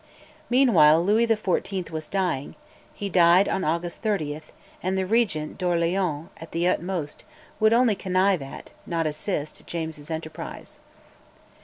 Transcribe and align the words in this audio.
Meanwhile 0.49 1.05
Louis 1.05 1.27
XIV. 1.27 1.91
was 1.91 2.07
dying; 2.09 2.55
he 2.91 3.07
died 3.07 3.47
on 3.47 3.63
August 3.63 4.01
30, 4.01 4.41
and 4.81 4.97
the 4.97 5.05
Regent 5.05 5.59
d'Orleans, 5.59 6.29
at 6.37 6.53
the 6.53 6.67
utmost, 6.67 7.23
would 7.59 7.71
only 7.71 7.93
connive 7.93 8.41
at, 8.41 8.71
not 8.87 9.05
assist, 9.05 9.67
James's 9.67 10.09
enterprise. 10.09 10.79